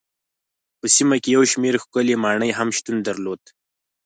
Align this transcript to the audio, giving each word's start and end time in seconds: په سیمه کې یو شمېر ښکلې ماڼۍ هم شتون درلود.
په 0.79 0.85
سیمه 0.95 1.17
کې 1.23 1.29
یو 1.35 1.43
شمېر 1.51 1.73
ښکلې 1.83 2.15
ماڼۍ 2.23 2.51
هم 2.57 2.69
شتون 2.77 2.97
درلود. 3.07 3.41